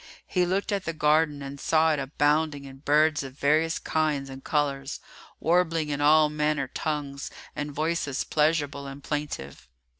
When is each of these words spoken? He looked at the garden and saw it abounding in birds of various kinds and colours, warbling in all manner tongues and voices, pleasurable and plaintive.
He 0.25 0.47
looked 0.47 0.71
at 0.71 0.85
the 0.85 0.93
garden 0.93 1.43
and 1.43 1.59
saw 1.59 1.93
it 1.93 1.99
abounding 1.99 2.63
in 2.63 2.77
birds 2.77 3.21
of 3.21 3.37
various 3.37 3.77
kinds 3.77 4.31
and 4.31 4.43
colours, 4.43 4.99
warbling 5.39 5.89
in 5.89 6.01
all 6.01 6.27
manner 6.27 6.69
tongues 6.69 7.29
and 7.55 7.71
voices, 7.71 8.23
pleasurable 8.23 8.87
and 8.87 9.03
plaintive. 9.03 9.67